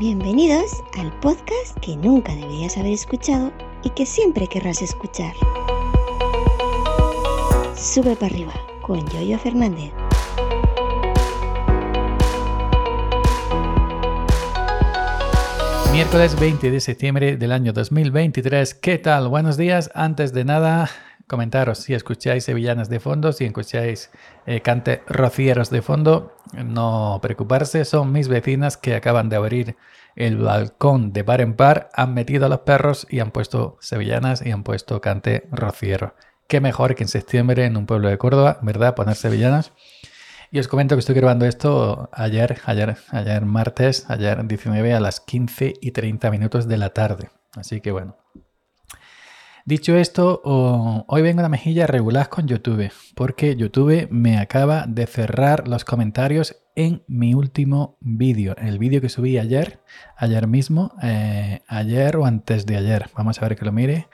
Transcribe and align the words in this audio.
Bienvenidos 0.00 0.82
al 0.98 1.12
podcast 1.20 1.78
que 1.82 1.94
nunca 1.94 2.34
deberías 2.34 2.78
haber 2.78 2.94
escuchado 2.94 3.52
y 3.84 3.90
que 3.90 4.06
siempre 4.06 4.46
querrás 4.46 4.80
escuchar. 4.80 5.34
Sube 7.76 8.16
para 8.16 8.32
arriba 8.32 8.54
con 8.80 9.06
Yoyo 9.10 9.38
Fernández. 9.38 9.92
Miércoles 15.92 16.40
20 16.40 16.70
de 16.70 16.80
septiembre 16.80 17.36
del 17.36 17.52
año 17.52 17.74
2023. 17.74 18.72
¿Qué 18.72 18.96
tal? 18.96 19.28
Buenos 19.28 19.58
días. 19.58 19.90
Antes 19.94 20.32
de 20.32 20.46
nada, 20.46 20.88
comentaros 21.30 21.78
si 21.78 21.94
escucháis 21.94 22.42
sevillanas 22.42 22.88
de 22.88 22.98
fondo, 22.98 23.32
si 23.32 23.44
escucháis 23.44 24.10
eh, 24.46 24.62
cante 24.62 25.02
rocieros 25.06 25.70
de 25.70 25.80
fondo, 25.80 26.34
no 26.52 27.20
preocuparse, 27.22 27.84
son 27.84 28.10
mis 28.10 28.26
vecinas 28.26 28.76
que 28.76 28.96
acaban 28.96 29.28
de 29.28 29.36
abrir 29.36 29.76
el 30.16 30.38
balcón 30.38 31.12
de 31.12 31.22
par 31.22 31.40
en 31.40 31.54
par, 31.54 31.88
han 31.94 32.14
metido 32.14 32.46
a 32.46 32.48
los 32.48 32.60
perros 32.60 33.06
y 33.08 33.20
han 33.20 33.30
puesto 33.30 33.78
sevillanas 33.80 34.44
y 34.44 34.50
han 34.50 34.64
puesto 34.64 35.00
cante 35.00 35.48
rociero. 35.52 36.16
Qué 36.48 36.60
mejor 36.60 36.96
que 36.96 37.04
en 37.04 37.08
septiembre 37.08 37.64
en 37.64 37.76
un 37.76 37.86
pueblo 37.86 38.08
de 38.08 38.18
Córdoba, 38.18 38.58
¿verdad? 38.62 38.96
Poner 38.96 39.14
sevillanas. 39.14 39.72
Y 40.50 40.58
os 40.58 40.66
comento 40.66 40.96
que 40.96 41.00
estoy 41.00 41.14
grabando 41.14 41.46
esto 41.46 42.10
ayer, 42.12 42.58
ayer, 42.64 42.96
ayer 43.10 43.44
martes, 43.44 44.04
ayer 44.10 44.44
19 44.44 44.94
a 44.94 44.98
las 44.98 45.20
15 45.20 45.74
y 45.80 45.92
30 45.92 46.28
minutos 46.32 46.66
de 46.66 46.76
la 46.76 46.90
tarde. 46.90 47.30
Así 47.54 47.80
que 47.80 47.92
bueno. 47.92 48.16
Dicho 49.70 49.96
esto, 49.96 50.42
hoy 51.06 51.22
vengo 51.22 51.38
a 51.38 51.42
la 51.44 51.48
mejilla 51.48 51.86
regular 51.86 52.28
con 52.28 52.48
YouTube, 52.48 52.90
porque 53.14 53.54
YouTube 53.54 54.08
me 54.10 54.38
acaba 54.38 54.84
de 54.88 55.06
cerrar 55.06 55.68
los 55.68 55.84
comentarios 55.84 56.56
en 56.74 57.04
mi 57.06 57.34
último 57.34 57.96
vídeo, 58.00 58.56
el 58.58 58.80
vídeo 58.80 59.00
que 59.00 59.08
subí 59.08 59.38
ayer, 59.38 59.78
ayer 60.16 60.48
mismo, 60.48 60.92
eh, 61.04 61.60
ayer 61.68 62.16
o 62.16 62.26
antes 62.26 62.66
de 62.66 62.78
ayer. 62.78 63.10
Vamos 63.14 63.40
a 63.40 63.46
ver 63.46 63.56
que 63.56 63.64
lo 63.64 63.70
mire. 63.70 64.08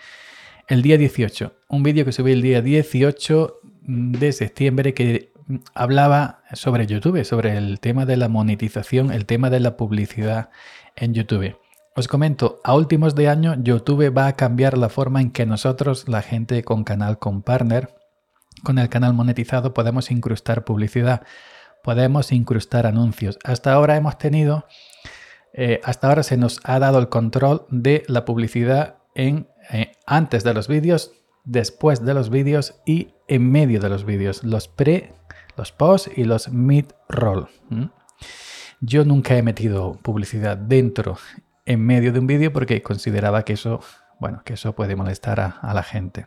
El 0.69 0.83
día 0.83 0.99
18, 0.99 1.55
un 1.69 1.83
vídeo 1.83 2.05
que 2.05 2.13
subí 2.13 2.33
el 2.33 2.43
día 2.43 2.61
18 2.61 3.61
de 3.81 4.33
septiembre 4.33 4.93
que 4.93 5.33
hablaba 5.73 6.43
sobre 6.53 6.87
YouTube, 6.87 7.25
sobre 7.25 7.57
el 7.57 7.81
tema 7.81 8.05
de 8.05 8.19
la 8.19 8.29
monetización, 8.29 9.11
el 9.11 9.25
tema 9.25 9.49
de 9.49 9.61
la 9.61 9.79
publicidad 9.79 10.51
en 10.97 11.15
YouTube. 11.15 11.57
Os 11.99 12.09
comento, 12.09 12.61
a 12.63 12.75
últimos 12.75 13.15
de 13.15 13.27
año 13.27 13.57
YouTube 13.59 14.15
va 14.15 14.27
a 14.27 14.37
cambiar 14.37 14.77
la 14.77 14.91
forma 14.91 15.23
en 15.23 15.31
que 15.31 15.47
nosotros, 15.47 16.07
la 16.09 16.21
gente 16.21 16.63
con 16.63 16.85
canal 16.85 17.19
con 17.19 17.41
partner, 17.41 17.95
con 18.63 18.79
el 18.79 18.91
canal 18.91 19.15
monetizado, 19.15 19.73
podemos 19.73 20.11
incrustar 20.11 20.67
publicidad, 20.67 21.23
podemos 21.83 22.33
incrustar 22.33 22.87
anuncios. 22.87 23.39
Hasta 23.45 23.73
ahora 23.73 23.97
hemos 23.97 24.19
tenido, 24.19 24.67
eh, 25.55 25.81
hasta 25.85 26.09
ahora 26.09 26.23
se 26.23 26.37
nos 26.37 26.61
ha 26.65 26.79
dado 26.79 26.99
el 26.99 27.09
control 27.09 27.65
de 27.71 28.05
la 28.09 28.27
publicidad 28.27 28.97
en, 29.15 29.49
eh, 29.71 29.93
antes 30.07 30.45
de 30.45 30.53
los 30.53 30.69
vídeos, 30.69 31.13
después 31.45 32.05
de 32.05 32.13
los 32.13 32.29
vídeos 32.29 32.75
y 32.85 33.15
en 33.27 33.51
medio 33.51 33.81
de 33.81 33.89
los 33.89 34.05
vídeos, 34.05 34.45
los 34.45 34.69
pre 34.69 35.15
los 35.57 35.73
post 35.73 36.09
y 36.15 36.25
los 36.25 36.51
mid-roll. 36.51 37.49
Yo 38.81 39.07
nunca 39.07 39.39
he 39.39 39.43
metido 39.43 39.99
publicidad 40.03 40.59
dentro, 40.59 41.17
en 41.67 41.85
medio 41.85 42.13
de 42.13 42.21
un 42.21 42.27
vídeo, 42.27 42.53
porque 42.53 42.83
consideraba 42.83 43.45
que 43.45 43.55
eso, 43.55 43.81
bueno, 44.19 44.43
que 44.45 44.55
eso 44.55 44.75
puede 44.75 44.97
molestar 44.97 45.41
a, 45.41 45.75
la 45.75 45.83
gente. 45.83 46.27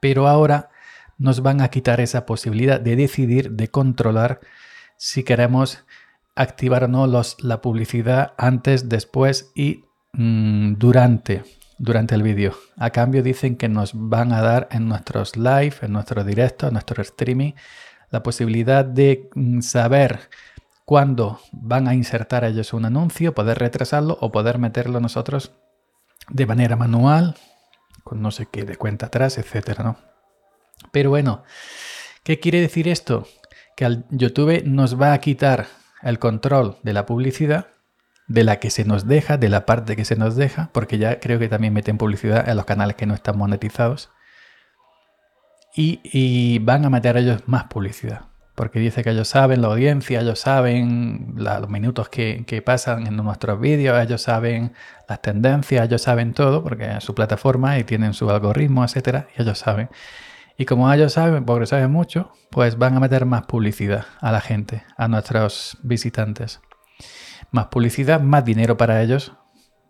Pero 0.00 0.28
ahora 0.28 0.70
nos 1.18 1.42
van 1.42 1.60
a 1.60 1.68
quitar 1.68 2.00
esa 2.00 2.24
posibilidad 2.24 2.80
de 2.80 2.96
decidir, 2.96 3.50
de 3.52 3.68
controlar 3.68 4.40
si 4.96 5.24
queremos 5.24 5.84
activar 6.36 6.84
o 6.84 6.88
no 6.88 7.06
los, 7.06 7.42
la 7.42 7.60
publicidad 7.60 8.32
antes, 8.38 8.88
después 8.88 9.52
y 9.54 9.84
mm, 10.12 10.74
durante, 10.74 11.44
durante 11.78 12.14
el 12.14 12.22
vídeo. 12.22 12.54
A 12.76 12.90
cambio 12.90 13.22
dicen 13.22 13.56
que 13.56 13.68
nos 13.68 13.92
van 13.94 14.32
a 14.32 14.40
dar 14.40 14.68
en 14.70 14.88
nuestros 14.88 15.36
live, 15.36 15.74
en 15.82 15.92
nuestros 15.92 16.24
directos, 16.24 16.68
en 16.68 16.74
nuestro 16.74 17.02
streaming, 17.02 17.52
la 18.10 18.22
posibilidad 18.22 18.84
de 18.84 19.28
mm, 19.34 19.60
saber 19.60 20.20
cuándo 20.84 21.40
van 21.52 21.88
a 21.88 21.94
insertar 21.94 22.44
ellos 22.44 22.72
un 22.72 22.84
anuncio, 22.84 23.34
poder 23.34 23.58
retrasarlo 23.58 24.18
o 24.20 24.32
poder 24.32 24.58
meterlo 24.58 25.00
nosotros 25.00 25.52
de 26.28 26.46
manera 26.46 26.76
manual, 26.76 27.36
con 28.02 28.22
no 28.22 28.30
sé 28.30 28.46
qué 28.50 28.64
de 28.64 28.76
cuenta 28.76 29.06
atrás, 29.06 29.38
etcétera, 29.38 29.84
¿no? 29.84 29.96
Pero 30.92 31.10
bueno, 31.10 31.42
¿qué 32.22 32.40
quiere 32.40 32.60
decir 32.60 32.88
esto? 32.88 33.26
Que 33.76 33.84
al 33.84 34.04
YouTube 34.10 34.62
nos 34.64 35.00
va 35.00 35.12
a 35.12 35.18
quitar 35.18 35.66
el 36.02 36.18
control 36.18 36.78
de 36.82 36.92
la 36.92 37.06
publicidad, 37.06 37.68
de 38.26 38.44
la 38.44 38.58
que 38.58 38.70
se 38.70 38.84
nos 38.84 39.06
deja, 39.06 39.36
de 39.36 39.48
la 39.48 39.66
parte 39.66 39.96
que 39.96 40.04
se 40.04 40.16
nos 40.16 40.36
deja, 40.36 40.70
porque 40.72 40.98
ya 40.98 41.20
creo 41.20 41.38
que 41.38 41.48
también 41.48 41.72
meten 41.72 41.98
publicidad 41.98 42.48
en 42.48 42.56
los 42.56 42.64
canales 42.64 42.96
que 42.96 43.06
no 43.06 43.14
están 43.14 43.36
monetizados 43.36 44.10
y, 45.76 46.58
van 46.60 46.84
a 46.84 46.90
meter 46.90 47.16
ellos 47.16 47.42
más 47.46 47.64
publicidad. 47.64 48.26
Porque 48.54 48.78
dice 48.78 49.02
que 49.02 49.10
ellos 49.10 49.28
saben 49.28 49.62
la 49.62 49.68
audiencia, 49.68 50.20
ellos 50.20 50.38
saben 50.38 51.34
los 51.36 51.68
minutos 51.68 52.08
que, 52.08 52.62
pasan 52.64 53.06
en 53.06 53.16
nuestros 53.16 53.58
vídeos, 53.60 54.00
ellos 54.00 54.22
saben 54.22 54.72
las 55.08 55.20
tendencias, 55.22 55.86
ellos 55.86 56.02
saben 56.02 56.34
todo, 56.34 56.62
porque 56.62 56.96
es 56.96 57.04
su 57.04 57.14
plataforma 57.14 57.78
y 57.78 57.84
tienen 57.84 58.14
su 58.14 58.30
algoritmo, 58.30 58.84
etcétera, 58.84 59.26
y 59.36 59.42
ellos 59.42 59.58
saben. 59.58 59.90
Y 60.56 60.66
como 60.66 60.92
ellos 60.92 61.14
saben, 61.14 61.44
porque 61.44 61.66
saben 61.66 61.90
mucho, 61.90 62.32
pues 62.50 62.78
van 62.78 62.96
a 62.96 63.00
meter 63.00 63.26
más 63.26 63.44
publicidad 63.46 64.06
a 64.20 64.30
la 64.30 64.40
gente, 64.40 64.84
a 64.96 65.08
nuestros 65.08 65.78
visitantes. 65.82 66.60
Más 67.50 67.66
publicidad, 67.66 68.20
más 68.20 68.44
dinero 68.44 68.76
para 68.76 69.02
ellos, 69.02 69.32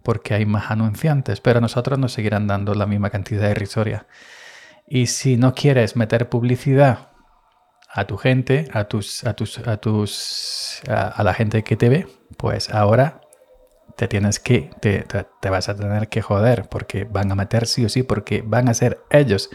porque 0.02 0.32
hay 0.32 0.46
más 0.46 0.70
anunciantes, 0.70 1.41
pero 1.42 1.58
a 1.58 1.60
nosotros 1.60 1.98
nos 1.98 2.12
seguirán 2.12 2.46
dando 2.46 2.75
la 2.75 2.86
misma 2.86 3.10
cantidad 3.10 3.50
irrisoria. 3.50 4.06
Y 4.86 5.06
si 5.06 5.36
no 5.36 5.54
quieres 5.54 5.96
meter 5.96 6.31
publicidad 6.31 7.13
a 7.94 8.06
tu 8.06 8.16
gente, 8.16 8.69
a 8.72 8.84
tus, 8.84 9.25
a 9.25 9.34
tus, 9.34 9.59
a 9.59 9.77
tus, 9.77 10.82
a, 10.88 11.22
la 11.22 11.32
gente 11.32 11.62
que 11.62 11.77
te 11.77 11.88
ve, 11.88 12.09
pues 12.37 12.69
ahora 12.71 13.21
te 13.97 14.09
tienes 14.09 14.41
que, 14.41 14.71
te, 14.81 15.06
te, 15.41 15.50
vas 15.50 15.69
a 15.69 15.77
tener 15.77 16.09
que 16.09 16.21
joder 16.21 16.69
porque 16.69 17.05
van 17.05 17.31
a 17.31 17.37
meter 17.37 17.69
sí 17.69 17.84
o 17.84 17.88
sí, 17.88 18.03
porque 18.03 18.43
van 18.44 18.69
a 18.69 18.75
ser 18.75 19.00
ellos 19.10 19.49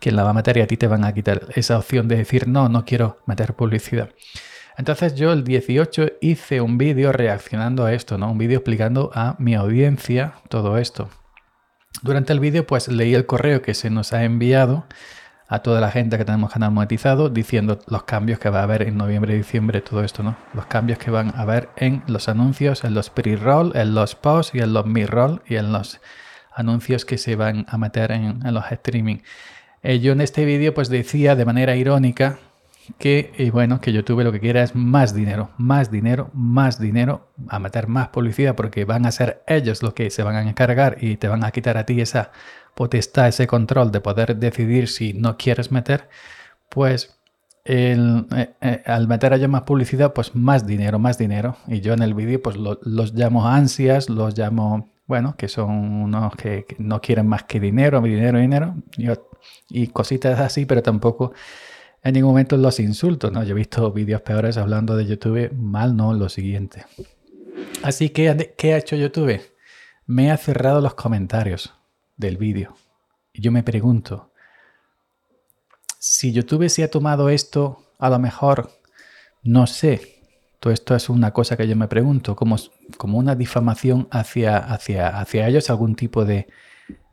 quien 0.00 0.16
la 0.16 0.24
va 0.24 0.30
a 0.30 0.34
meter 0.34 0.56
y 0.56 0.62
a 0.62 0.66
ti 0.66 0.78
te 0.78 0.86
van 0.86 1.04
a 1.04 1.12
quitar 1.12 1.48
esa 1.54 1.78
opción 1.78 2.08
de 2.08 2.16
decir 2.16 2.48
no, 2.48 2.70
no 2.70 2.86
quiero 2.86 3.18
meter 3.26 3.52
publicidad. 3.52 4.08
Entonces 4.78 5.14
yo 5.14 5.32
el 5.32 5.44
18 5.44 6.12
hice 6.22 6.62
un 6.62 6.78
vídeo 6.78 7.12
reaccionando 7.12 7.84
a 7.84 7.92
esto, 7.92 8.16
¿no? 8.16 8.32
Un 8.32 8.38
vídeo 8.38 8.58
explicando 8.58 9.10
a 9.14 9.36
mi 9.38 9.54
audiencia 9.54 10.34
todo 10.48 10.78
esto. 10.78 11.10
Durante 12.02 12.32
el 12.32 12.40
vídeo 12.40 12.66
pues 12.66 12.88
leí 12.88 13.14
el 13.14 13.26
correo 13.26 13.60
que 13.60 13.74
se 13.74 13.90
nos 13.90 14.14
ha 14.14 14.24
enviado 14.24 14.86
a 15.48 15.60
toda 15.60 15.80
la 15.80 15.90
gente 15.90 16.16
que 16.16 16.24
tenemos 16.24 16.52
canal 16.52 16.70
monetizado 16.70 17.28
diciendo 17.28 17.78
los 17.86 18.04
cambios 18.04 18.38
que 18.38 18.48
va 18.50 18.60
a 18.60 18.62
haber 18.62 18.82
en 18.82 18.96
noviembre 18.96 19.34
y 19.34 19.38
diciembre, 19.38 19.80
todo 19.82 20.02
esto, 20.02 20.22
¿no? 20.22 20.36
Los 20.54 20.66
cambios 20.66 20.98
que 20.98 21.10
van 21.10 21.28
a 21.34 21.42
haber 21.42 21.68
en 21.76 22.02
los 22.06 22.28
anuncios, 22.28 22.84
en 22.84 22.94
los 22.94 23.10
pre-roll, 23.10 23.72
en 23.76 23.94
los 23.94 24.14
post 24.14 24.54
y 24.54 24.60
en 24.60 24.72
los 24.72 24.86
mid-roll 24.86 25.42
y 25.46 25.56
en 25.56 25.72
los 25.72 26.00
anuncios 26.54 27.04
que 27.04 27.18
se 27.18 27.36
van 27.36 27.66
a 27.68 27.78
meter 27.78 28.12
en, 28.12 28.40
los 28.54 28.64
streaming. 28.70 29.18
Eh, 29.82 29.98
yo 29.98 30.12
en 30.12 30.20
este 30.20 30.44
vídeo 30.44 30.72
pues 30.72 30.88
decía 30.88 31.36
de 31.36 31.44
manera 31.44 31.76
irónica 31.76 32.38
que, 32.98 33.32
y 33.36 33.50
bueno, 33.50 33.80
que 33.80 33.92
YouTube 33.92 34.22
lo 34.22 34.32
que 34.32 34.40
quiere 34.40 34.62
es 34.62 34.74
más 34.74 35.14
dinero, 35.14 35.50
más 35.58 35.90
dinero, 35.90 36.30
más 36.32 36.78
dinero, 36.78 37.28
a 37.48 37.58
meter 37.58 37.88
más 37.88 38.08
publicidad 38.08 38.54
porque 38.54 38.84
van 38.84 39.04
a 39.04 39.12
ser 39.12 39.42
ellos 39.46 39.82
los 39.82 39.94
que 39.94 40.10
se 40.10 40.22
van 40.22 40.36
a 40.36 40.48
encargar 40.48 40.96
y 41.00 41.16
te 41.16 41.28
van 41.28 41.44
a 41.44 41.50
quitar 41.50 41.76
a 41.76 41.84
ti 41.84 42.00
esa 42.00 42.30
potestad, 42.74 43.28
ese 43.28 43.46
control 43.46 43.90
de 43.92 44.00
poder 44.00 44.36
decidir 44.36 44.88
si 44.88 45.12
no 45.12 45.36
quieres 45.36 45.70
meter, 45.72 46.08
pues 46.68 47.18
el, 47.64 48.26
eh, 48.36 48.54
eh, 48.60 48.82
al 48.86 49.08
meter 49.08 49.32
a 49.32 49.36
ellos 49.36 49.48
más 49.48 49.62
publicidad, 49.62 50.12
pues 50.12 50.34
más 50.34 50.66
dinero, 50.66 50.98
más 50.98 51.18
dinero. 51.18 51.56
Y 51.66 51.80
yo 51.80 51.94
en 51.94 52.02
el 52.02 52.14
vídeo 52.14 52.40
pues 52.42 52.56
los 52.56 53.14
llamo 53.14 53.48
ansias, 53.48 54.10
los 54.10 54.36
llamo, 54.36 54.92
bueno, 55.06 55.36
que 55.36 55.48
son 55.48 55.70
unos 55.70 56.34
que, 56.36 56.66
no 56.78 57.00
quieren 57.00 57.26
más 57.26 57.44
que 57.44 57.60
dinero, 57.60 58.00
dinero, 58.02 58.38
dinero, 58.38 58.74
y 59.68 59.86
cositas 59.88 60.40
así, 60.40 60.66
pero 60.66 60.82
tampoco 60.82 61.32
en 62.02 62.14
ningún 62.14 62.30
momento 62.30 62.56
los 62.56 62.80
insultos, 62.80 63.32
¿no? 63.32 63.42
Yo 63.44 63.52
he 63.52 63.54
visto 63.54 63.90
vídeos 63.92 64.20
peores 64.20 64.58
hablando 64.58 64.94
de 64.96 65.06
YouTube, 65.06 65.52
mal 65.54 65.96
no, 65.96 66.12
lo 66.12 66.28
siguiente. 66.28 66.84
Así 67.82 68.10
que, 68.10 68.54
¿qué 68.58 68.74
ha 68.74 68.78
hecho 68.78 68.96
YouTube? 68.96 69.40
Me 70.06 70.30
ha 70.30 70.36
cerrado 70.36 70.82
los 70.82 70.94
comentarios 70.94 71.72
del 72.16 72.36
vídeo. 72.36 72.76
Y 73.32 73.42
yo 73.42 73.52
me 73.52 73.62
pregunto, 73.62 74.32
si 75.98 76.32
YouTube 76.32 76.68
se 76.68 76.84
ha 76.84 76.90
tomado 76.90 77.28
esto, 77.28 77.84
a 77.98 78.10
lo 78.10 78.18
mejor, 78.18 78.70
no 79.42 79.66
sé, 79.66 80.22
todo 80.60 80.72
esto 80.72 80.94
es 80.94 81.08
una 81.08 81.32
cosa 81.32 81.56
que 81.56 81.66
yo 81.66 81.76
me 81.76 81.88
pregunto, 81.88 82.36
como, 82.36 82.56
como 82.96 83.18
una 83.18 83.34
difamación 83.34 84.08
hacia, 84.10 84.58
hacia, 84.58 85.18
hacia 85.18 85.48
ellos, 85.48 85.70
algún 85.70 85.94
tipo 85.94 86.24
de, 86.24 86.46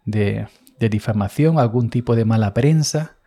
de, 0.05 0.47
de 0.79 0.89
difamación, 0.89 1.59
algún 1.59 1.89
tipo 1.89 2.15
de 2.15 2.25
mala 2.25 2.53
prensa 2.53 3.17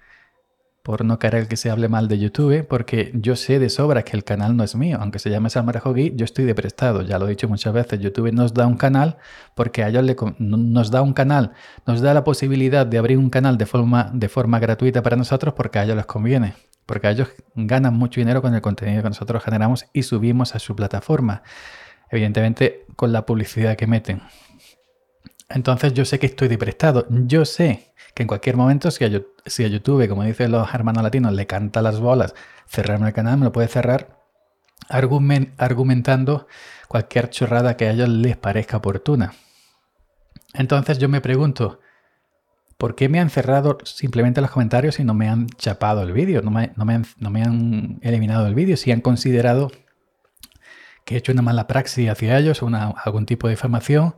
por 0.84 1.02
no 1.02 1.18
querer 1.18 1.48
que 1.48 1.56
se 1.56 1.70
hable 1.70 1.88
mal 1.88 2.08
de 2.08 2.18
YouTube, 2.18 2.66
porque 2.68 3.10
yo 3.14 3.36
sé 3.36 3.58
de 3.58 3.70
sobra 3.70 4.02
que 4.02 4.14
el 4.14 4.22
canal 4.22 4.54
no 4.54 4.62
es 4.62 4.76
mío, 4.76 4.98
aunque 5.00 5.18
se 5.18 5.30
llame 5.30 5.48
Salmarejo 5.48 5.96
yo 5.96 6.26
estoy 6.26 6.44
de 6.44 6.54
prestado, 6.54 7.00
ya 7.00 7.18
lo 7.18 7.26
he 7.26 7.30
dicho 7.30 7.48
muchas 7.48 7.72
veces, 7.72 8.00
YouTube 8.00 8.30
nos 8.34 8.52
da 8.52 8.66
un 8.66 8.76
canal 8.76 9.16
porque 9.54 9.82
a 9.82 9.88
ellos 9.88 10.04
le, 10.04 10.14
nos 10.38 10.90
da 10.90 11.00
un 11.00 11.14
canal, 11.14 11.52
nos 11.86 12.02
da 12.02 12.12
la 12.12 12.22
posibilidad 12.22 12.84
de 12.84 12.98
abrir 12.98 13.16
un 13.16 13.30
canal 13.30 13.56
de 13.56 13.64
forma 13.64 14.58
gratuita 14.60 15.02
para 15.02 15.16
nosotros 15.16 15.54
porque 15.54 15.78
a 15.78 15.84
ellos 15.84 15.96
les 15.96 16.04
conviene, 16.04 16.52
porque 16.84 17.06
a 17.06 17.12
ellos 17.12 17.28
ganan 17.54 17.94
mucho 17.94 18.20
dinero 18.20 18.42
con 18.42 18.54
el 18.54 18.60
contenido 18.60 19.02
que 19.02 19.08
nosotros 19.08 19.42
generamos 19.42 19.86
y 19.94 20.02
subimos 20.02 20.54
a 20.54 20.58
su 20.58 20.76
plataforma, 20.76 21.42
evidentemente 22.10 22.84
con 22.94 23.10
la 23.10 23.24
publicidad 23.24 23.74
que 23.76 23.86
meten. 23.86 24.20
Entonces 25.54 25.94
yo 25.94 26.04
sé 26.04 26.18
que 26.18 26.26
estoy 26.26 26.48
de 26.48 26.58
prestado, 26.58 27.06
yo 27.08 27.44
sé 27.44 27.92
que 28.12 28.24
en 28.24 28.26
cualquier 28.26 28.56
momento, 28.56 28.90
si 28.90 29.04
a, 29.04 29.68
YouTube, 29.68 30.08
como 30.08 30.24
dicen 30.24 30.50
los 30.50 30.74
hermanos 30.74 31.04
latinos, 31.04 31.32
le 31.32 31.46
canta 31.46 31.80
las 31.80 32.00
bolas, 32.00 32.34
cerrarme 32.66 33.06
el 33.06 33.14
canal, 33.14 33.38
me 33.38 33.44
lo 33.44 33.52
puede 33.52 33.68
cerrar 33.68 34.20
argumentando 34.88 36.48
cualquier 36.88 37.30
chorrada 37.30 37.76
que 37.76 37.86
a 37.86 37.92
ellos 37.92 38.08
les 38.08 38.36
parezca 38.36 38.78
oportuna. 38.78 39.32
Entonces 40.54 40.98
yo 40.98 41.08
me 41.08 41.20
pregunto, 41.20 41.78
¿por 42.76 42.96
qué 42.96 43.08
me 43.08 43.20
han 43.20 43.30
cerrado 43.30 43.78
simplemente 43.84 44.40
los 44.40 44.50
comentarios 44.50 44.98
y 44.98 45.04
no 45.04 45.14
me 45.14 45.28
han 45.28 45.46
chapado 45.46 46.02
el 46.02 46.12
vídeo? 46.12 46.42
No 46.42 46.50
me, 46.50 46.72
han, 47.42 47.98
eliminado 48.02 48.48
el 48.48 48.56
vídeo, 48.56 48.76
si 48.76 48.90
han 48.90 49.00
considerado 49.00 49.70
que 51.04 51.14
he 51.14 51.18
hecho 51.18 51.30
una 51.30 51.42
mala 51.42 51.68
praxis 51.68 52.10
hacia 52.10 52.38
ellos, 52.38 52.60
una, 52.60 52.86
algún 52.88 53.24
tipo 53.24 53.46
de 53.46 53.52
difamación 53.54 54.16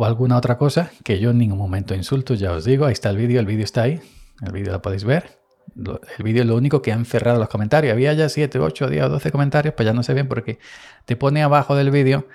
o 0.00 0.04
alguna 0.04 0.36
otra 0.36 0.56
cosa 0.56 0.92
que 1.02 1.18
yo 1.18 1.30
en 1.30 1.38
ningún 1.38 1.58
momento 1.58 1.92
insulto, 1.92 2.34
ya 2.34 2.52
os 2.52 2.64
digo, 2.64 2.86
ahí 2.86 2.92
está 2.92 3.10
el 3.10 3.16
vídeo, 3.16 3.40
el 3.40 3.46
vídeo 3.46 3.64
está 3.64 3.82
ahí, 3.82 4.00
el 4.46 4.52
vídeo 4.52 4.72
lo 4.72 4.80
podéis 4.80 5.02
ver. 5.02 5.40
El 5.76 6.24
vídeo 6.24 6.42
es 6.42 6.48
lo 6.48 6.54
único 6.54 6.80
que 6.82 6.92
han 6.92 7.04
cerrado 7.04 7.40
los 7.40 7.48
comentarios. 7.48 7.92
Había 7.92 8.12
ya 8.12 8.28
7, 8.28 8.60
8, 8.60 8.90
10 8.90 9.02
o 9.02 9.08
12 9.08 9.32
comentarios, 9.32 9.74
pues 9.74 9.86
ya 9.86 9.92
no 9.92 10.04
se 10.04 10.14
ven 10.14 10.28
porque 10.28 10.60
te 11.04 11.16
pone 11.16 11.42
abajo 11.42 11.74
del 11.74 11.90
vídeo, 11.90 12.28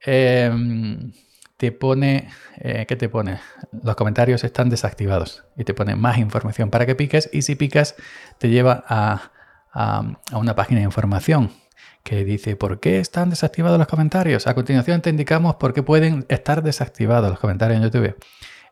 em, 0.00 1.12
te 1.56 1.70
pone, 1.70 2.30
eh, 2.56 2.84
¿qué 2.88 2.96
te 2.96 3.08
pone? 3.08 3.38
Los 3.84 3.94
comentarios 3.94 4.42
están 4.42 4.68
desactivados 4.68 5.44
y 5.56 5.62
te 5.62 5.74
pone 5.74 5.94
más 5.94 6.18
información 6.18 6.68
para 6.68 6.84
que 6.84 6.96
piques 6.96 7.30
y 7.32 7.42
si 7.42 7.54
picas 7.54 7.94
te 8.38 8.48
lleva 8.50 8.84
a, 8.88 9.30
a 9.72 10.36
una 10.36 10.56
página 10.56 10.80
de 10.80 10.86
información 10.86 11.52
que 12.02 12.24
dice 12.24 12.56
¿por 12.56 12.80
qué 12.80 13.00
están 13.00 13.30
desactivados 13.30 13.78
los 13.78 13.88
comentarios? 13.88 14.46
A 14.46 14.54
continuación 14.54 15.00
te 15.02 15.10
indicamos 15.10 15.56
por 15.56 15.74
qué 15.74 15.82
pueden 15.82 16.26
estar 16.28 16.62
desactivados 16.62 17.30
los 17.30 17.38
comentarios 17.38 17.78
en 17.78 17.84
YouTube. 17.84 18.16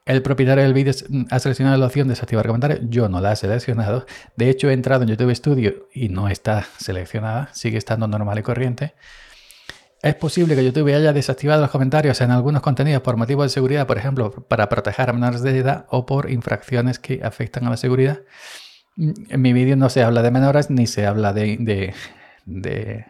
El 0.06 0.22
propietario 0.22 0.62
del 0.62 0.72
vídeo 0.72 0.94
ha 1.30 1.38
seleccionado 1.40 1.76
la 1.76 1.86
opción 1.86 2.06
desactivar 2.06 2.46
comentarios. 2.46 2.78
Yo 2.84 3.08
no 3.08 3.20
la 3.20 3.32
he 3.32 3.36
seleccionado. 3.36 4.06
De 4.36 4.48
hecho, 4.48 4.70
he 4.70 4.72
entrado 4.72 5.02
en 5.02 5.08
YouTube 5.08 5.34
Studio 5.34 5.88
y 5.92 6.08
no 6.10 6.28
está 6.28 6.64
seleccionada. 6.78 7.48
Sigue 7.52 7.76
estando 7.76 8.06
normal 8.06 8.38
y 8.38 8.42
corriente. 8.42 8.94
Es 10.02 10.14
posible 10.14 10.54
que 10.54 10.64
YouTube 10.64 10.94
haya 10.94 11.12
desactivado 11.12 11.60
los 11.60 11.70
comentarios 11.70 12.20
en 12.20 12.30
algunos 12.30 12.62
contenidos 12.62 13.02
por 13.02 13.16
motivos 13.16 13.46
de 13.46 13.48
seguridad, 13.48 13.88
por 13.88 13.98
ejemplo, 13.98 14.30
para 14.30 14.68
proteger 14.68 15.10
a 15.10 15.12
menores 15.12 15.42
de 15.42 15.58
edad 15.58 15.86
o 15.88 16.06
por 16.06 16.30
infracciones 16.30 17.00
que 17.00 17.22
afectan 17.24 17.66
a 17.66 17.70
la 17.70 17.76
seguridad. 17.76 18.20
En 18.96 19.42
mi 19.42 19.52
vídeo 19.52 19.74
no 19.74 19.88
se 19.88 20.04
habla 20.04 20.22
de 20.22 20.30
menores 20.30 20.70
ni 20.70 20.86
se 20.86 21.04
habla 21.04 21.32
de 21.32 21.56
de 21.58 21.94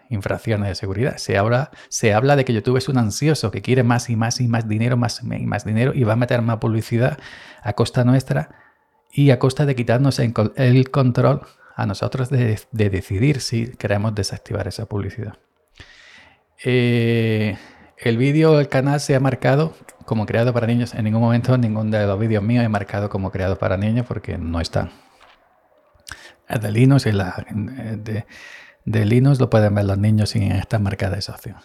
infracciones 0.08 0.68
de 0.68 0.74
seguridad. 0.74 1.16
Se 1.18 1.36
habla, 1.36 1.70
se 1.88 2.14
habla 2.14 2.36
de 2.36 2.44
que 2.44 2.54
YouTube 2.54 2.78
es 2.78 2.88
un 2.88 2.98
ansioso 2.98 3.50
que 3.50 3.62
quiere 3.62 3.82
más 3.82 4.08
y 4.08 4.16
más 4.16 4.40
y 4.40 4.48
más 4.48 4.68
dinero, 4.68 4.96
más 4.96 5.22
y 5.22 5.46
más 5.46 5.64
dinero 5.64 5.92
y 5.94 6.04
va 6.04 6.14
a 6.14 6.16
meter 6.16 6.42
más 6.42 6.56
publicidad 6.58 7.18
a 7.62 7.74
costa 7.74 8.04
nuestra 8.04 8.50
y 9.12 9.30
a 9.30 9.38
costa 9.38 9.66
de 9.66 9.74
quitarnos 9.74 10.18
el 10.18 10.90
control 10.90 11.42
a 11.76 11.84
nosotros 11.86 12.30
de, 12.30 12.58
decidir 12.72 13.40
si 13.40 13.68
queremos 13.68 14.14
desactivar 14.14 14.66
esa 14.66 14.86
publicidad. 14.86 15.34
Eh, 16.64 17.58
el 17.98 18.16
vídeo, 18.16 18.58
el 18.58 18.68
canal 18.68 18.98
se 19.00 19.14
ha 19.14 19.20
marcado 19.20 19.74
como 20.06 20.24
creado 20.24 20.54
para 20.54 20.66
niños. 20.66 20.94
En 20.94 21.04
ningún 21.04 21.20
momento 21.20 21.56
ningún 21.58 21.90
de 21.90 22.06
los 22.06 22.18
vídeos 22.18 22.42
míos 22.42 22.64
he 22.64 22.68
marcado 22.68 23.10
como 23.10 23.30
creado 23.30 23.58
para 23.58 23.76
niños 23.76 24.06
porque 24.06 24.38
no 24.38 24.60
están. 24.60 24.90
Es 26.48 26.60
de 26.62 27.12
la, 27.12 27.44
de, 27.52 28.24
de 28.86 29.04
Linux 29.04 29.38
lo 29.38 29.50
pueden 29.50 29.74
ver 29.74 29.84
los 29.84 29.98
niños 29.98 30.30
sin 30.30 30.50
esta 30.52 30.78
marcada 30.78 31.18
esa 31.18 31.32
opción. 31.32 31.56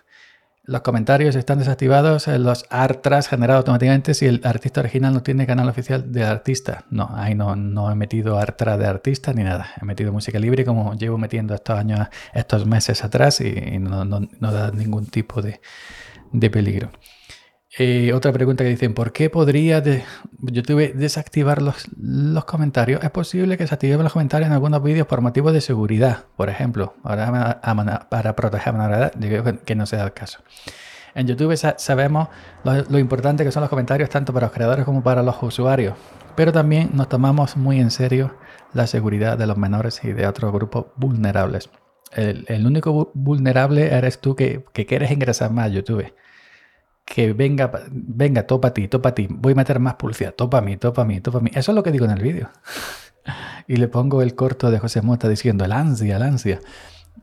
Los 0.63 0.81
comentarios 0.81 1.35
están 1.35 1.57
desactivados 1.57 2.27
en 2.27 2.43
los 2.43 2.65
artras 2.69 3.27
generados 3.27 3.61
automáticamente 3.61 4.13
si 4.13 4.27
el 4.27 4.41
artista 4.43 4.81
original 4.81 5.11
no 5.13 5.23
tiene 5.23 5.47
canal 5.47 5.67
oficial 5.67 6.11
de 6.11 6.23
artista. 6.23 6.85
No, 6.91 7.09
ahí 7.15 7.33
no, 7.33 7.55
no 7.55 7.91
he 7.91 7.95
metido 7.95 8.37
artra 8.37 8.77
de 8.77 8.85
artista 8.85 9.33
ni 9.33 9.43
nada. 9.43 9.71
He 9.81 9.85
metido 9.85 10.11
música 10.11 10.37
libre 10.37 10.63
como 10.63 10.93
llevo 10.93 11.17
metiendo 11.17 11.55
estos 11.55 11.79
años, 11.79 12.07
estos 12.33 12.67
meses 12.67 13.03
atrás 13.03 13.41
y, 13.41 13.79
no, 13.79 14.05
da 14.39 14.71
ningún 14.71 15.07
tipo 15.07 15.41
de, 15.41 15.61
de 16.31 16.49
peligro. 16.51 16.91
Eh, 17.77 18.11
otra 18.13 18.33
pregunta 18.33 18.65
que 18.65 18.69
dicen, 18.69 18.93
¿por 18.93 19.13
qué 19.13 19.29
podría 19.29 19.81
YouTube 20.41 20.93
desactivar 20.93 21.61
los, 21.61 21.87
los, 21.97 22.43
comentarios? 22.43 23.01
Es 23.01 23.11
posible 23.11 23.57
que 23.57 23.65
se 23.65 23.97
los 23.97 24.11
comentarios 24.11 24.47
en 24.47 24.53
algunos 24.53 24.83
vídeos 24.83 25.07
por 25.07 25.21
motivos 25.21 25.53
de 25.53 25.61
seguridad, 25.61 26.25
por 26.35 26.49
ejemplo, 26.49 26.95
para, 27.01 27.61
para 28.09 28.35
proteger 28.35 28.75
a 28.75 28.97
edad, 28.97 29.13
digo 29.15 29.43
que 29.63 29.75
no 29.75 29.85
sea 29.85 30.03
el 30.03 30.11
caso. 30.11 30.39
En 31.15 31.27
YouTube 31.27 31.55
sabemos 31.77 32.27
lo, 32.65 32.73
lo, 32.83 32.99
importante 32.99 33.45
que 33.45 33.51
son 33.53 33.61
los 33.61 33.69
comentarios 33.69 34.09
tanto 34.09 34.33
para 34.33 34.47
los 34.47 34.53
creadores 34.53 34.83
como 34.83 35.01
para 35.01 35.23
los 35.23 35.41
usuarios, 35.41 35.95
pero 36.35 36.51
también 36.51 36.91
nos 36.93 37.07
tomamos 37.07 37.55
muy 37.55 37.79
en 37.79 37.91
serio 37.91 38.35
la 38.73 38.85
seguridad 38.85 39.37
de 39.37 39.47
los 39.47 39.57
menores 39.57 40.03
y 40.03 40.11
de 40.11 40.27
otros 40.27 40.51
grupos 40.51 40.87
vulnerables. 40.97 41.69
El, 42.11 42.43
el 42.49 42.65
único 42.65 43.11
vulnerable 43.13 43.93
eres 43.93 44.19
tú 44.19 44.35
que, 44.35 44.65
que 44.73 44.85
quieres 44.85 45.11
ingresar 45.11 45.51
más 45.51 45.65
a 45.65 45.69
YouTube 45.69 46.11
que 47.13 47.33
venga, 47.33 47.69
venga, 47.91 48.47
topa 48.47 48.73
ti, 48.73 48.87
topa 48.87 49.13
ti, 49.13 49.27
voy 49.29 49.51
a 49.51 49.55
meter 49.57 49.79
más 49.79 49.95
publicidad, 49.95 50.33
topa 50.33 50.61
mí, 50.61 50.77
topa 50.77 51.03
mí, 51.03 51.19
topa 51.19 51.41
mí. 51.41 51.51
Eso 51.53 51.71
es 51.71 51.75
lo 51.75 51.83
que 51.83 51.91
digo 51.91 52.05
en 52.05 52.11
el 52.11 52.21
vídeo. 52.21 52.49
y 53.67 53.75
le 53.75 53.89
pongo 53.89 54.21
el 54.21 54.33
corto 54.33 54.71
de 54.71 54.79
José 54.79 55.01
Mota 55.01 55.27
diciendo 55.27 55.65
el 55.65 55.73
ansia, 55.73 56.15
el 56.15 56.23
ansia. 56.23 56.61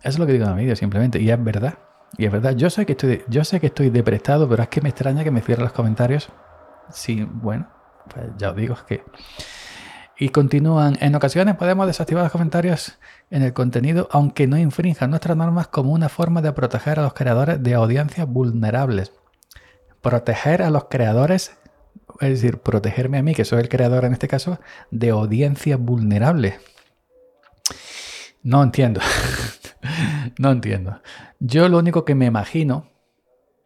Eso 0.01 0.09
es 0.09 0.19
lo 0.19 0.27
que 0.27 0.35
digo 0.35 0.45
en 0.45 0.51
el 0.51 0.59
vídeo 0.59 0.77
simplemente. 0.77 1.23
Y 1.23 1.31
es 1.31 1.43
verdad. 1.43 1.79
Y 2.19 2.27
es 2.27 2.33
verdad. 2.33 2.55
Yo 2.55 2.69
sé 2.69 2.85
que 2.85 2.93
estoy, 2.93 3.23
yo 3.29 3.45
sé 3.45 3.61
que 3.61 3.69
estoy 3.69 3.89
deprestado, 3.89 4.47
pero 4.47 4.63
es 4.63 4.69
que 4.69 4.83
me 4.83 4.91
extraña 4.91 5.25
que 5.25 5.31
me 5.31 5.41
cierren 5.41 5.65
los 5.65 5.73
comentarios. 5.73 6.29
Sí, 6.91 7.27
bueno, 7.27 7.67
pues 8.13 8.27
ya 8.37 8.51
os 8.51 8.57
digo 8.57 8.77
que... 8.87 9.03
Y 10.19 10.29
continúan, 10.31 10.99
en 11.01 11.15
ocasiones 11.15 11.55
podemos 11.57 11.87
desactivar 11.87 12.25
los 12.25 12.33
comentarios 12.33 12.99
en 13.31 13.43
el 13.43 13.55
contenido 13.55 14.09
aunque 14.11 14.49
no 14.49 14.59
infrinjan 14.59 15.11
nuestras 15.11 15.37
normas 15.37 15.69
como 15.69 15.93
una 15.93 16.09
forma 16.09 16.43
de 16.43 16.53
proteger 16.53 16.99
a 16.99 17.03
los 17.03 17.15
creadores 17.15 17.63
de 17.63 17.75
audiencias 17.75 18.27
vulnerables 18.27 19.13
proteger 20.01 20.63
a 20.63 20.71
los 20.71 20.85
creadores, 20.85 21.57
es 22.21 22.29
decir, 22.29 22.59
protegerme 22.59 23.19
a 23.19 23.23
mí, 23.23 23.35
que 23.35 23.45
soy 23.45 23.61
el 23.61 23.69
creador 23.69 24.05
en 24.05 24.13
este 24.13 24.29
caso, 24.29 24.61
de 24.91 25.11
audiencias 25.11 25.79
vulnerables. 25.79 26.55
No 28.43 28.63
entiendo. 28.63 29.01
no 30.39 30.51
entiendo. 30.51 31.01
Yo 31.41 31.69
lo 31.69 31.79
único 31.79 32.05
que 32.05 32.15
me 32.15 32.27
imagino, 32.27 32.91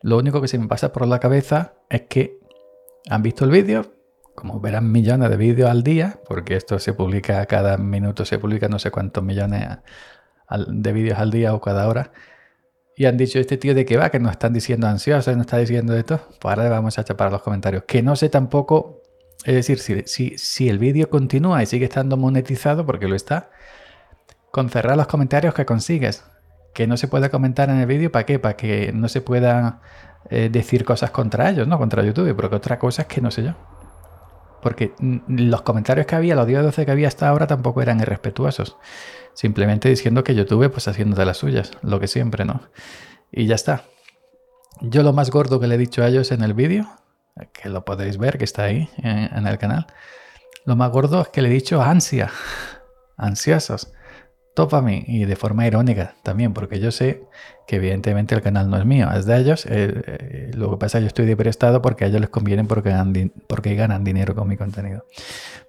lo 0.02 0.18
único 0.18 0.40
que 0.40 0.48
se 0.48 0.58
me 0.58 0.68
pasa 0.68 0.92
por 0.92 1.06
la 1.06 1.20
cabeza 1.20 1.74
es 1.88 2.02
que 2.02 2.38
han 3.08 3.22
visto 3.22 3.44
el 3.44 3.50
vídeo, 3.50 3.94
como 4.34 4.60
verán 4.60 4.90
millones 4.90 5.28
de 5.30 5.36
vídeos 5.36 5.70
al 5.70 5.82
día, 5.82 6.20
porque 6.26 6.56
esto 6.56 6.78
se 6.78 6.94
publica 6.94 7.44
cada 7.46 7.76
minuto, 7.76 8.24
se 8.24 8.38
publica 8.38 8.68
no 8.68 8.78
sé 8.78 8.90
cuántos 8.90 9.22
millones 9.22 9.78
de 10.68 10.92
vídeos 10.92 11.18
al 11.18 11.30
día 11.30 11.54
o 11.54 11.60
cada 11.60 11.88
hora 11.88 12.12
y 12.96 13.06
han 13.06 13.16
dicho 13.16 13.38
este 13.38 13.56
tío 13.56 13.74
de 13.74 13.84
que 13.84 13.96
va, 13.96 14.10
que 14.10 14.18
nos 14.18 14.32
están 14.32 14.52
diciendo 14.52 14.86
ansiosos, 14.86 15.34
nos 15.36 15.46
está 15.46 15.58
diciendo 15.58 15.96
esto, 15.96 16.20
pues 16.40 16.52
ahora 16.52 16.64
le 16.64 16.70
vamos 16.70 16.98
a 16.98 17.04
chapar 17.04 17.32
los 17.32 17.42
comentarios. 17.42 17.84
Que 17.86 18.02
no 18.02 18.16
sé 18.16 18.28
tampoco, 18.28 19.02
es 19.44 19.54
decir, 19.54 19.78
si, 19.78 20.02
si, 20.06 20.36
si 20.38 20.68
el 20.68 20.78
vídeo 20.78 21.08
continúa 21.08 21.62
y 21.62 21.66
sigue 21.66 21.84
estando 21.86 22.16
monetizado, 22.16 22.84
porque 22.84 23.08
lo 23.08 23.16
está, 23.16 23.50
con 24.50 24.68
cerrar 24.68 24.96
los 24.96 25.06
comentarios 25.06 25.54
que 25.54 25.64
consigues. 25.64 26.24
Que 26.74 26.86
no 26.86 26.96
se 26.96 27.08
pueda 27.08 27.30
comentar 27.30 27.68
en 27.70 27.78
el 27.78 27.86
vídeo, 27.86 28.12
¿para 28.12 28.24
qué? 28.24 28.38
Para 28.38 28.56
que 28.56 28.92
no 28.92 29.08
se 29.08 29.20
pueda 29.20 29.80
eh, 30.30 30.48
decir 30.50 30.84
cosas 30.84 31.10
contra 31.10 31.50
ellos, 31.50 31.68
¿no? 31.68 31.78
Contra 31.78 32.02
YouTube, 32.02 32.34
porque 32.34 32.56
otra 32.56 32.78
cosa 32.78 33.02
es 33.02 33.08
que 33.08 33.20
no 33.20 33.30
sé 33.30 33.42
yo. 33.44 33.54
Porque 34.62 34.94
los 35.28 35.62
comentarios 35.62 36.06
que 36.06 36.14
había, 36.14 36.36
los 36.36 36.46
10 36.46 36.62
12 36.62 36.86
que 36.86 36.92
había 36.92 37.08
hasta 37.08 37.28
ahora 37.28 37.46
tampoco 37.46 37.82
eran 37.82 38.00
irrespetuosos. 38.00 38.76
Simplemente 39.34 39.88
diciendo 39.88 40.22
que 40.22 40.34
YouTube, 40.34 40.70
pues 40.70 40.88
haciendo 40.88 41.16
de 41.16 41.26
las 41.26 41.38
suyas, 41.38 41.72
lo 41.82 41.98
que 41.98 42.06
siempre, 42.06 42.44
¿no? 42.44 42.62
Y 43.30 43.46
ya 43.46 43.56
está. 43.56 43.84
Yo 44.80 45.02
lo 45.02 45.12
más 45.12 45.30
gordo 45.30 45.58
que 45.58 45.66
le 45.66 45.74
he 45.74 45.78
dicho 45.78 46.02
a 46.02 46.08
ellos 46.08 46.32
en 46.32 46.42
el 46.42 46.54
vídeo, 46.54 46.86
que 47.52 47.68
lo 47.68 47.84
podéis 47.84 48.18
ver, 48.18 48.38
que 48.38 48.44
está 48.44 48.64
ahí 48.64 48.88
en, 48.98 49.46
el 49.46 49.58
canal, 49.58 49.86
lo 50.64 50.76
más 50.76 50.90
gordo 50.90 51.22
es 51.22 51.28
que 51.28 51.42
le 51.42 51.48
he 51.48 51.52
dicho 51.52 51.82
ansia, 51.82 52.30
ansiosos. 53.16 53.92
Mí 54.82 55.04
y 55.06 55.24
de 55.24 55.36
forma 55.36 55.66
irónica 55.66 56.14
también, 56.22 56.52
porque 56.52 56.78
yo 56.78 56.90
sé 56.90 57.24
que 57.66 57.76
evidentemente 57.76 58.34
el 58.34 58.42
canal 58.42 58.68
no 58.68 58.76
es 58.76 58.84
mío, 58.84 59.08
es 59.12 59.24
de 59.24 59.36
ellos. 59.38 59.66
Eh, 59.66 60.02
eh, 60.06 60.50
lo 60.54 60.70
que 60.70 60.76
pasa 60.76 60.98
es 60.98 61.00
que 61.00 61.04
yo 61.04 61.06
estoy 61.08 61.26
de 61.26 61.36
prestado 61.36 61.80
porque 61.80 62.04
a 62.04 62.08
ellos 62.08 62.20
les 62.20 62.30
conviene 62.30 62.64
porque 62.64 62.90
ganan, 62.90 64.04
dinero 64.04 64.34
con 64.34 64.48
mi 64.48 64.56
contenido. 64.56 65.06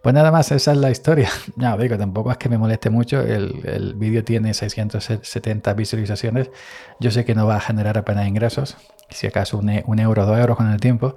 Pues 0.02 0.14
nada 0.14 0.32
más, 0.32 0.52
esa 0.52 0.72
es 0.72 0.78
la 0.78 0.92
historia. 0.92 1.30
No, 1.56 1.78
digo, 1.78 1.98
tampoco 1.98 2.32
es 2.32 2.38
que 2.38 2.50
me 2.50 2.58
moleste 2.58 2.90
mucho. 2.90 3.22
El, 3.22 3.62
el 3.64 3.94
vídeo 3.94 4.24
tiene 4.24 4.54
670 4.54 5.74
visualizaciones. 5.76 6.50
Yo 7.00 7.12
sé 7.12 7.24
que 7.26 7.36
no 7.36 7.48
va 7.48 7.58
a 7.58 7.60
generar 7.62 7.98
apenas 7.98 8.28
ingresos, 8.28 8.76
si 9.10 9.28
acaso 9.28 9.58
un, 9.58 9.72
un 9.86 10.00
euro, 10.00 10.26
dos 10.26 10.38
euros 10.38 10.58
con 10.58 10.70
el 10.70 10.80
tiempo. 10.80 11.16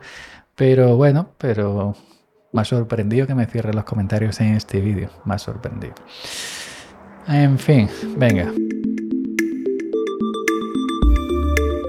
Pero 0.54 0.96
bueno, 0.96 1.30
pero 1.38 1.96
ha 2.54 2.64
sorprendido 2.64 3.26
que 3.26 3.34
me 3.34 3.46
cierren 3.46 3.74
los 3.74 3.84
comentarios 3.84 4.40
en 4.40 4.54
este 4.54 4.80
vídeo. 4.80 5.10
Ha 5.24 5.38
sorprendido. 5.38 5.94
En 7.28 7.58
fin, 7.58 7.88
venga. 8.16 8.52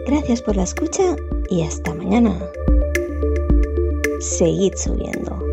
Gracias 0.07 0.41
por 0.41 0.55
la 0.55 0.63
escucha 0.63 1.15
y 1.49 1.61
hasta 1.61 1.93
mañana. 1.93 2.33
Seguid 4.19 4.73
subiendo. 4.75 5.46